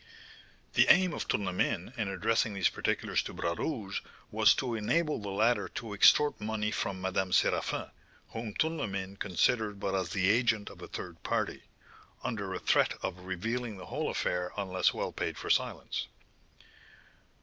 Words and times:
"The 0.73 0.87
aim 0.89 1.13
of 1.13 1.27
Tournemine, 1.27 1.93
in 1.95 2.07
addressing 2.07 2.55
these 2.55 2.69
particulars 2.69 3.21
to 3.21 3.33
Bras 3.33 3.59
Rouge, 3.59 4.01
was 4.31 4.55
to 4.55 4.73
enable 4.73 5.19
the 5.19 5.29
latter 5.29 5.69
to 5.75 5.93
extort 5.93 6.41
money 6.41 6.71
from 6.71 6.99
Madame 6.99 7.29
Séraphin, 7.29 7.91
whom 8.29 8.55
Tournemine 8.55 9.17
considered 9.19 9.79
but 9.79 9.93
as 9.93 10.09
the 10.09 10.27
agent 10.27 10.71
of 10.71 10.81
a 10.81 10.87
third 10.87 11.21
party, 11.21 11.65
under 12.23 12.51
a 12.51 12.57
threat 12.59 12.93
of 13.03 13.27
revealing 13.27 13.77
the 13.77 13.85
whole 13.85 14.09
affair 14.09 14.51
unless 14.57 14.91
well 14.91 15.11
paid 15.11 15.37
for 15.37 15.51
silence. 15.51 16.07